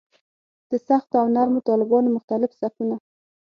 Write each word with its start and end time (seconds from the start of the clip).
د 0.69 0.71
سختو 0.87 1.15
او 1.21 1.27
نرمو 1.35 1.65
طالبانو 1.69 2.13
مختلف 2.17 2.49
صفونه. 2.59 2.95